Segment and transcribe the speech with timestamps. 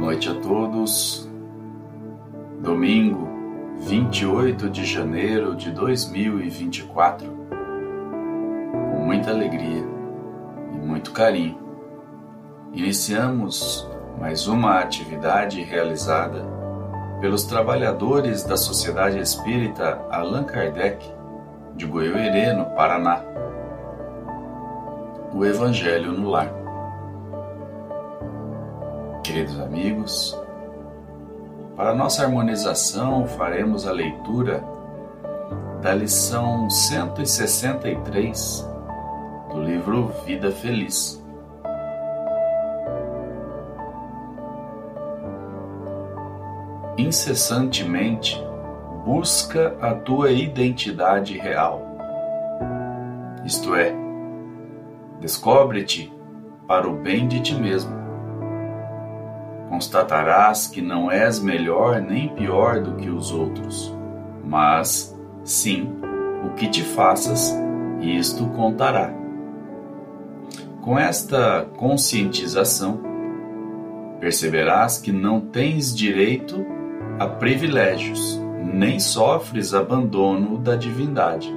[0.00, 1.28] Noite a todos.
[2.62, 3.28] Domingo,
[3.80, 7.28] 28 de janeiro de 2024.
[8.72, 9.84] Com muita alegria
[10.72, 11.58] e muito carinho,
[12.72, 13.86] iniciamos
[14.18, 16.46] mais uma atividade realizada
[17.20, 21.06] pelos trabalhadores da Sociedade Espírita Allan Kardec
[21.76, 23.22] de Goiôerê, no Paraná.
[25.34, 26.59] O Evangelho no Lar.
[29.22, 30.36] Queridos amigos,
[31.76, 34.64] para nossa harmonização faremos a leitura
[35.82, 38.66] da lição 163
[39.52, 41.22] do livro Vida Feliz.
[46.96, 48.42] Incessantemente
[49.04, 51.82] busca a tua identidade real,
[53.44, 53.94] isto é,
[55.20, 56.12] descobre-te
[56.66, 57.99] para o bem de ti mesmo
[59.70, 63.94] constatarás que não és melhor nem pior do que os outros,
[64.44, 65.88] mas, sim,
[66.44, 67.56] o que te faças,
[68.00, 69.12] isto contará.
[70.82, 73.00] Com esta conscientização,
[74.18, 76.66] perceberás que não tens direito
[77.20, 78.40] a privilégios,
[78.74, 81.54] nem sofres abandono da divindade.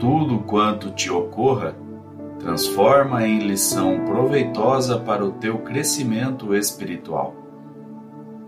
[0.00, 1.76] Tudo quanto te ocorra
[2.38, 7.34] transforma em lição proveitosa para o teu crescimento espiritual,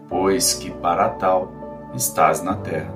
[0.09, 1.51] pois que para tal
[1.95, 2.93] estás na terra.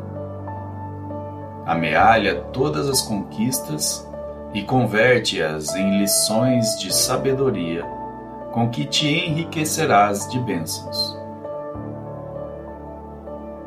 [1.64, 4.08] Amealha todas as conquistas
[4.52, 7.84] e converte-as em lições de sabedoria,
[8.52, 11.18] com que te enriquecerás de bênçãos.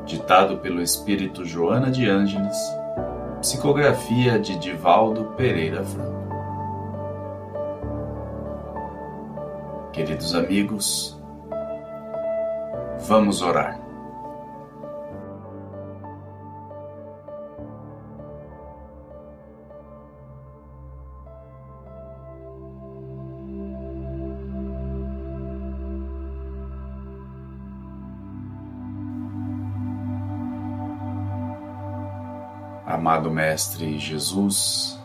[0.05, 2.57] Ditado pelo espírito Joana de Ângeles,
[3.41, 6.24] psicografia de Divaldo Pereira Franco.
[9.95, 11.17] Queridos amigos,
[13.07, 13.79] vamos orar.
[32.85, 35.00] Amado Mestre Jesus,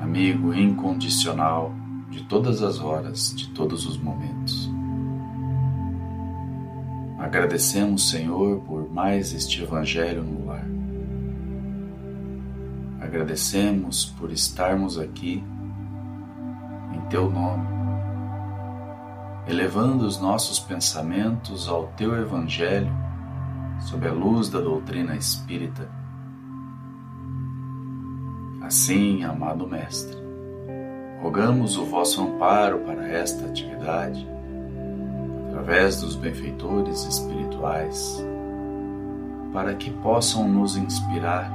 [0.00, 1.81] amigo incondicional,
[2.12, 4.70] de todas as horas, de todos os momentos.
[7.18, 10.66] Agradecemos, Senhor, por mais este Evangelho no lar.
[13.00, 15.42] Agradecemos por estarmos aqui
[16.94, 17.66] em Teu nome,
[19.48, 22.92] elevando os nossos pensamentos ao Teu Evangelho
[23.80, 25.88] sob a luz da doutrina espírita.
[28.62, 30.21] Assim, amado Mestre,
[31.22, 34.28] Rogamos o vosso amparo para esta atividade,
[35.46, 38.20] através dos benfeitores espirituais,
[39.52, 41.48] para que possam nos inspirar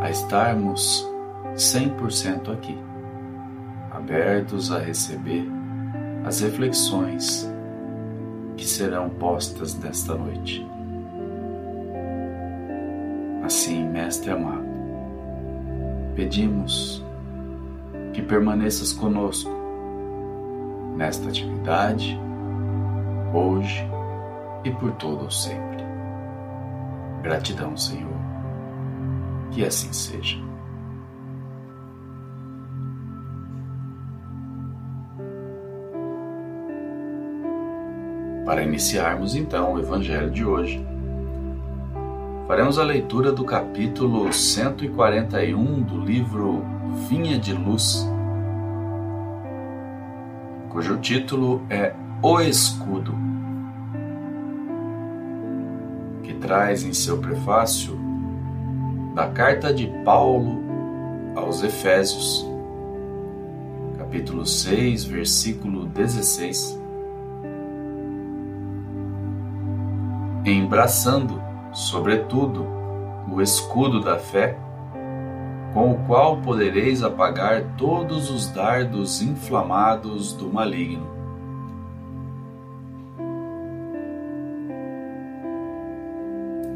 [0.00, 1.06] a estarmos
[1.54, 2.78] 100% aqui,
[3.90, 5.46] abertos a receber
[6.24, 7.46] as reflexões
[8.56, 10.66] que serão postas nesta noite.
[13.44, 14.64] Assim, Mestre amado,
[16.14, 17.06] pedimos
[18.18, 19.48] que permaneças conosco
[20.96, 22.18] nesta atividade,
[23.32, 23.88] hoje
[24.64, 25.84] e por todo o sempre.
[27.22, 28.10] Gratidão, Senhor.
[29.52, 30.36] Que assim seja.
[38.44, 40.84] Para iniciarmos então o Evangelho de hoje,
[42.48, 46.77] faremos a leitura do capítulo 141 do livro
[47.08, 48.08] Vinha de Luz,
[50.70, 53.14] cujo título é O Escudo,
[56.22, 57.98] que traz em seu prefácio
[59.14, 60.62] da carta de Paulo
[61.36, 62.46] aos Efésios,
[63.98, 66.80] capítulo 6, versículo 16.
[70.44, 71.40] Embraçando,
[71.72, 72.66] sobretudo,
[73.30, 74.56] o escudo da fé,
[75.72, 81.06] com o qual podereis apagar todos os dardos inflamados do maligno.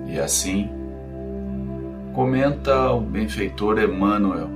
[0.06, 0.71] E assim,
[2.12, 4.49] comenta o benfeitor Emmanuel,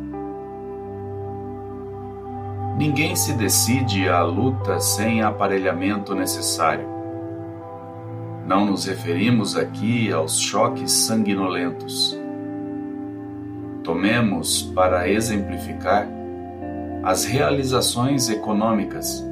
[2.77, 6.87] ninguém se decide à luta sem aparelhamento necessário.
[8.47, 12.26] Não nos referimos aqui aos choques sanguinolentos
[13.87, 16.09] Tomemos para exemplificar
[17.05, 19.25] as realizações econômicas,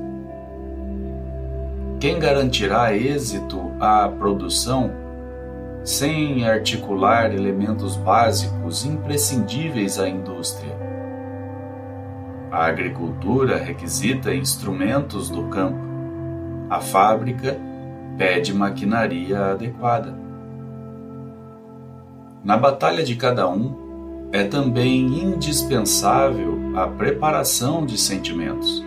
[1.98, 4.92] Quem garantirá êxito à produção
[5.82, 10.76] sem articular elementos básicos imprescindíveis à indústria?
[12.52, 15.78] A agricultura requisita instrumentos do campo.
[16.68, 17.58] A fábrica
[18.18, 20.14] pede maquinaria adequada.
[22.44, 23.83] Na batalha de cada um,
[24.34, 28.84] é também indispensável a preparação de sentimentos.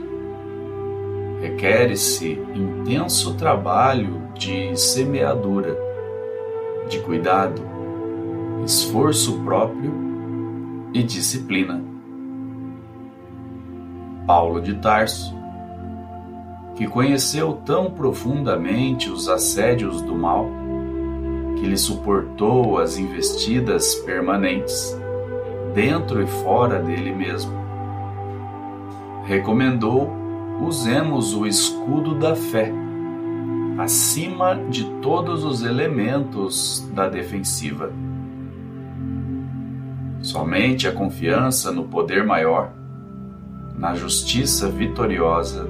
[1.41, 5.73] Requer-se intenso trabalho de semeadura,
[6.89, 7.61] de cuidado,
[8.65, 9.93] esforço próprio
[10.93, 11.81] e disciplina.
[14.25, 15.33] Paulo de Tarso,
[16.75, 20.45] que conheceu tão profundamente os assédios do mal,
[21.55, 24.93] que lhe suportou as investidas permanentes,
[25.73, 27.53] dentro e fora dele mesmo.
[29.25, 30.11] Recomendou
[30.61, 32.71] usemos o escudo da fé,
[33.77, 37.91] acima de todos os elementos da defensiva.
[40.21, 42.71] Somente a confiança no poder maior,
[43.77, 45.67] na justiça vitoriosa,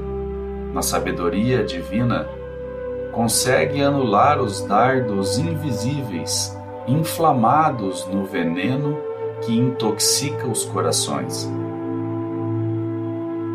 [0.73, 2.25] na sabedoria divina,
[3.11, 6.55] consegue anular os dardos invisíveis
[6.87, 9.06] inflamados no veneno
[9.41, 11.49] que intoxica os corações.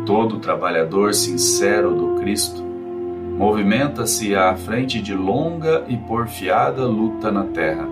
[0.05, 7.87] Todo trabalhador sincero do Cristo movimenta-se à frente de longa e porfiada luta na terra.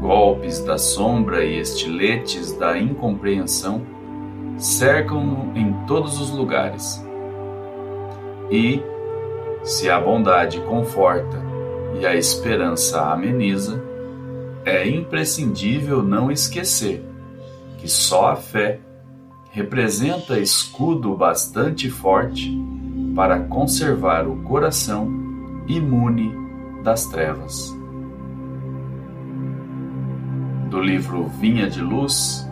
[0.00, 3.82] Golpes da sombra e estiletes da incompreensão
[4.56, 7.04] cercam-no em todos os lugares.
[8.50, 8.82] E,
[9.62, 11.40] se a bondade conforta
[12.00, 13.82] e a esperança ameniza,
[14.64, 17.04] é imprescindível não esquecer
[17.78, 18.80] que só a fé
[19.50, 22.56] representa escudo bastante forte
[23.14, 25.10] para conservar o coração
[25.66, 26.32] imune
[26.82, 27.76] das trevas.
[30.70, 32.48] Do livro Vinha de Luz,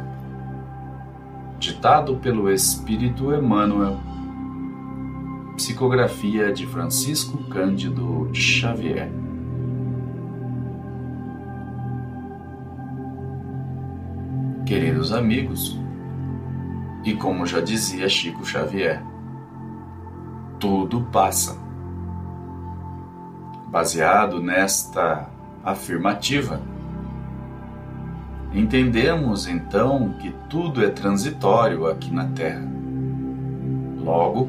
[1.58, 3.98] ditado pelo Espírito Emmanuel
[5.56, 9.10] Psicografia de Francisco Cândido Xavier.
[14.70, 15.76] Queridos amigos,
[17.02, 19.02] e como já dizia Chico Xavier,
[20.60, 21.58] tudo passa.
[23.66, 25.28] Baseado nesta
[25.64, 26.62] afirmativa,
[28.54, 32.62] entendemos então que tudo é transitório aqui na Terra.
[33.98, 34.48] Logo,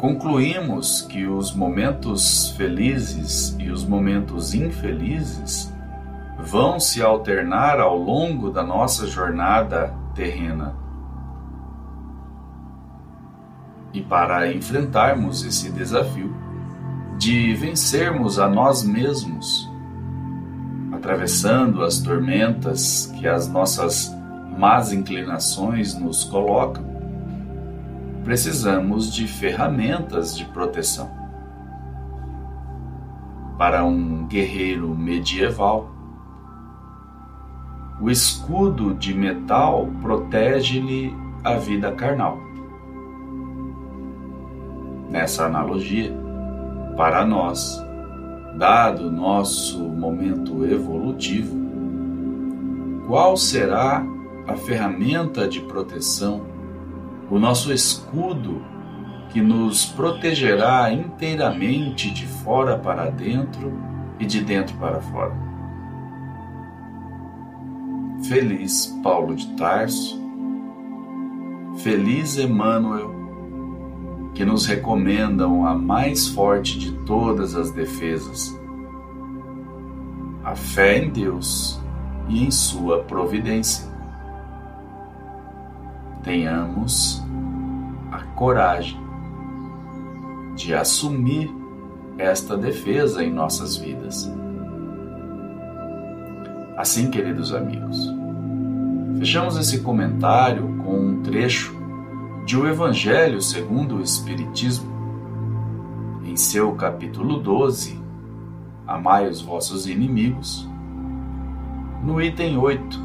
[0.00, 5.72] concluímos que os momentos felizes e os momentos infelizes
[6.44, 10.76] vão se alternar ao longo da nossa jornada terrena.
[13.94, 16.34] E para enfrentarmos esse desafio
[17.16, 19.70] de vencermos a nós mesmos,
[20.92, 24.14] atravessando as tormentas que as nossas
[24.58, 26.84] más inclinações nos colocam,
[28.22, 31.10] precisamos de ferramentas de proteção.
[33.56, 35.94] Para um guerreiro medieval,
[38.00, 42.38] o escudo de metal protege-lhe a vida carnal.
[45.10, 46.12] Nessa analogia,
[46.96, 47.80] para nós,
[48.56, 51.56] dado nosso momento evolutivo,
[53.06, 54.04] qual será
[54.46, 56.54] a ferramenta de proteção
[57.30, 58.62] o nosso escudo
[59.30, 63.72] que nos protegerá inteiramente de fora para dentro
[64.20, 65.34] e de dentro para fora.
[68.28, 70.20] Feliz Paulo de Tarso,
[71.78, 73.14] feliz Emmanuel,
[74.34, 78.58] que nos recomendam a mais forte de todas as defesas,
[80.42, 81.80] a fé em Deus
[82.28, 83.94] e em Sua providência
[86.24, 87.22] tenhamos
[88.10, 88.98] a coragem
[90.56, 91.54] de assumir
[92.16, 94.32] esta defesa em nossas vidas.
[96.76, 98.12] Assim, queridos amigos,
[99.18, 101.72] fechamos esse comentário com um trecho
[102.44, 104.92] de O Evangelho segundo o Espiritismo,
[106.24, 108.02] em seu capítulo 12,
[108.86, 110.68] Amai os vossos inimigos,
[112.02, 113.00] no item 8,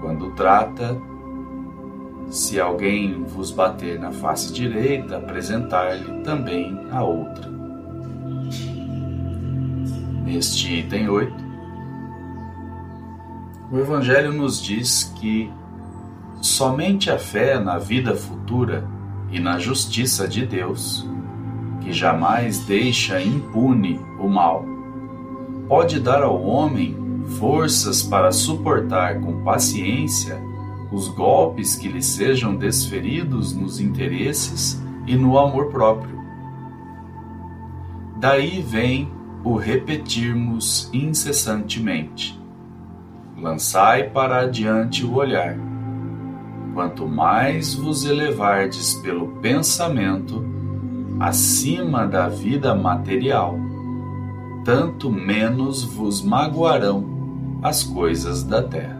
[0.00, 0.96] quando trata
[2.30, 7.50] se alguém vos bater na face direita, apresentar-lhe também a outra.
[10.24, 11.47] Neste item 8,
[13.70, 15.50] o Evangelho nos diz que
[16.40, 18.88] somente a fé na vida futura
[19.30, 21.06] e na justiça de Deus
[21.80, 24.64] que jamais deixa impune o mal,
[25.68, 26.96] pode dar ao homem
[27.38, 30.40] forças para suportar com paciência
[30.90, 36.18] os golpes que lhe sejam desferidos nos interesses e no amor próprio.
[38.16, 39.10] Daí vem
[39.44, 42.37] o repetirmos incessantemente:
[43.40, 45.56] lançai para adiante o olhar.
[46.74, 50.44] Quanto mais vos elevardes pelo pensamento
[51.18, 53.58] acima da vida material,
[54.64, 58.98] tanto menos vos magoarão as coisas da terra.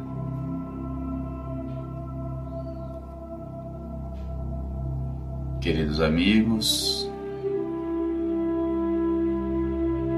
[5.61, 7.11] Queridos amigos,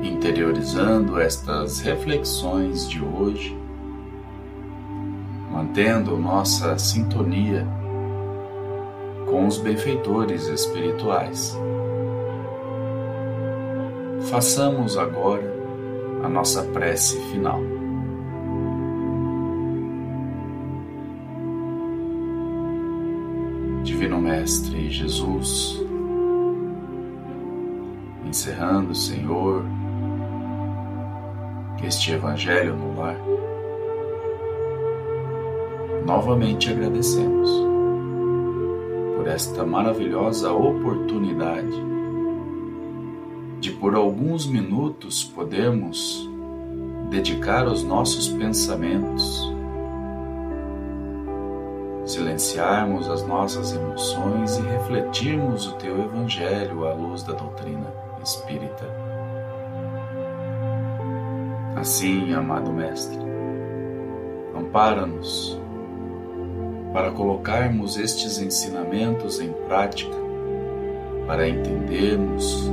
[0.02, 3.59] interiorizando estas reflexões de hoje,
[5.60, 7.66] mantendo nossa sintonia
[9.28, 11.54] com os benfeitores espirituais.
[14.30, 15.54] Façamos agora
[16.24, 17.60] a nossa prece final.
[23.84, 25.78] Divino Mestre Jesus,
[28.24, 29.62] encerrando, Senhor,
[31.84, 33.16] este Evangelho no lar,
[36.10, 37.48] novamente agradecemos
[39.16, 41.70] por esta maravilhosa oportunidade
[43.60, 46.28] de por alguns minutos podermos
[47.10, 49.54] dedicar os nossos pensamentos,
[52.04, 57.86] silenciarmos as nossas emoções e refletirmos o teu Evangelho à luz da doutrina
[58.20, 58.84] espírita.
[61.76, 63.20] Assim, amado Mestre,
[64.58, 65.59] ampara-nos
[66.92, 70.16] para colocarmos estes ensinamentos em prática,
[71.26, 72.70] para entendermos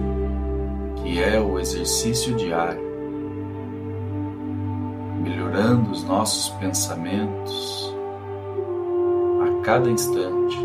[0.95, 2.81] que é o exercício diário,
[5.21, 7.95] melhorando os nossos pensamentos
[9.41, 10.57] a cada instante,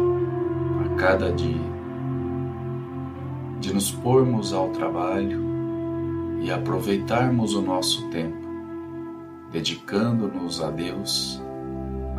[0.87, 1.73] a cada dia,
[3.61, 5.43] de nos pormos ao trabalho
[6.41, 8.49] e aproveitarmos o nosso tempo,
[9.53, 11.42] dedicando-nos a Deus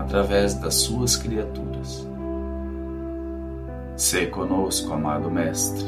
[0.03, 2.07] através das Suas criaturas.
[3.95, 5.85] Se conosco, amado Mestre,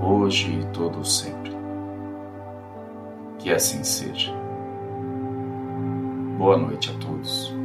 [0.00, 1.50] hoje e todo sempre.
[3.38, 4.32] Que assim seja.
[6.38, 7.59] Boa noite a todos.